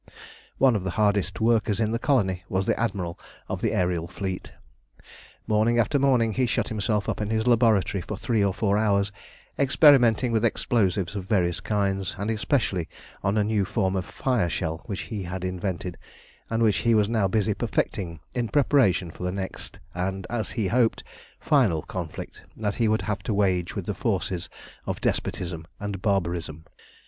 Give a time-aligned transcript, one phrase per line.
[0.57, 4.51] One of the hardest workers in the colony was the Admiral of the aërial fleet.
[5.45, 9.11] Morning after morning he shut himself up in his laboratory for three or four hours
[9.59, 12.89] experimenting with explosives of various kinds, and especially
[13.21, 15.99] on a new form of fire shell which he had invented,
[16.49, 20.67] and which he was now busy perfecting in preparation for the next, and, as he
[20.69, 21.03] hoped,
[21.39, 24.49] final conflict that he would have to wage with the forces
[24.87, 26.65] of despotism and barbarism.